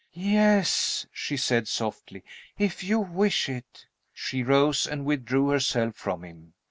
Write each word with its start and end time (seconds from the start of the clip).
"Yes," 0.13 1.05
she 1.11 1.37
said, 1.37 1.67
softly, 1.67 2.23
"if 2.57 2.83
you 2.83 2.99
wish 2.99 3.47
it." 3.47 3.85
She 4.11 4.41
rose 4.41 4.87
and 4.87 5.05
withdrew 5.05 5.49
herself 5.49 5.95
from 5.95 6.23
him. 6.23 6.53